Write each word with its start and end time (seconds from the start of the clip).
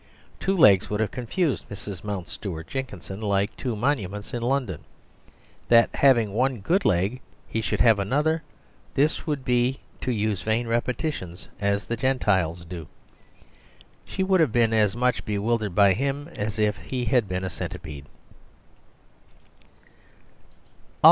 Two 0.39 0.57
legs 0.57 0.89
would 0.89 0.99
have 0.99 1.11
confused 1.11 1.69
Mrs. 1.69 2.03
Mountstuart 2.03 2.65
Jenkinson 2.65 3.21
like 3.21 3.55
two 3.55 3.75
Monuments 3.75 4.33
in 4.33 4.41
London. 4.41 4.83
That 5.67 5.91
having 5.93 6.29
had 6.29 6.35
one 6.35 6.59
good 6.59 6.85
leg 6.85 7.21
he 7.47 7.61
should 7.61 7.81
have 7.81 7.99
another 7.99 8.41
this 8.95 9.27
would 9.27 9.45
be 9.45 9.79
to 10.01 10.11
use 10.11 10.41
vain 10.41 10.65
repetitions 10.65 11.49
as 11.59 11.85
the 11.85 11.95
Gentiles 11.95 12.65
do. 12.65 12.87
She 14.03 14.23
would 14.23 14.39
have 14.39 14.51
been 14.51 14.73
as 14.73 14.95
much 14.95 15.23
bewildered 15.23 15.75
by 15.75 15.93
him 15.93 16.27
as 16.35 16.57
if 16.57 16.77
he 16.77 17.05
had 17.05 17.27
been 17.29 17.43
a 17.43 17.49
centipede. 17.51 18.05